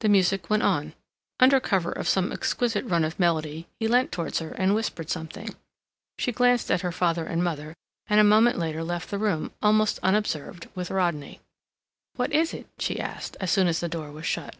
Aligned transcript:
The 0.00 0.08
music 0.08 0.48
went 0.48 0.62
on. 0.62 0.94
Under 1.40 1.60
cover 1.60 1.92
of 1.92 2.08
some 2.08 2.32
exquisite 2.32 2.86
run 2.86 3.04
of 3.04 3.20
melody, 3.20 3.68
he 3.78 3.86
leant 3.86 4.10
towards 4.10 4.38
her 4.38 4.52
and 4.52 4.74
whispered 4.74 5.10
something. 5.10 5.50
She 6.18 6.32
glanced 6.32 6.70
at 6.70 6.80
her 6.80 6.90
father 6.90 7.26
and 7.26 7.44
mother, 7.44 7.74
and 8.06 8.18
a 8.18 8.24
moment 8.24 8.56
later 8.58 8.82
left 8.82 9.10
the 9.10 9.18
room, 9.18 9.52
almost 9.62 9.98
unobserved, 10.02 10.70
with 10.74 10.90
Rodney. 10.90 11.42
"What 12.14 12.32
is 12.32 12.54
it?" 12.54 12.66
she 12.78 12.98
asked, 12.98 13.36
as 13.38 13.50
soon 13.50 13.66
as 13.66 13.80
the 13.80 13.90
door 13.90 14.10
was 14.10 14.24
shut. 14.24 14.56